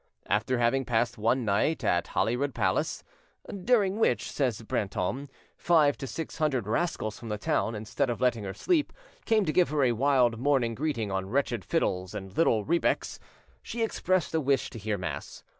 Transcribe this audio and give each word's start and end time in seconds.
After 0.25 0.57
having 0.57 0.83
passed 0.83 1.19
one 1.19 1.45
night 1.45 1.83
at 1.83 2.07
Holyrood 2.07 2.55
Palace, 2.55 3.03
"during 3.63 3.99
which," 3.99 4.31
says 4.31 4.63
Brantome, 4.63 5.29
"five 5.59 5.95
to 5.99 6.07
six 6.07 6.39
hundred 6.39 6.65
rascals 6.65 7.19
from 7.19 7.29
the 7.29 7.37
town, 7.37 7.75
instead 7.75 8.09
of 8.09 8.19
letting 8.19 8.43
her 8.43 8.53
sleep, 8.55 8.91
came 9.25 9.45
to 9.45 9.53
give 9.53 9.69
her 9.69 9.83
a 9.83 9.91
wild 9.91 10.39
morning 10.39 10.73
greeting 10.73 11.11
on 11.11 11.29
wretched 11.29 11.63
fiddles 11.63 12.15
and 12.15 12.35
little 12.35 12.65
rebecks," 12.65 13.19
she 13.61 13.83
expressed 13.83 14.33
a 14.33 14.41
wish 14.41 14.71
to 14.71 14.79
hear 14.79 14.97
mass. 14.97 15.43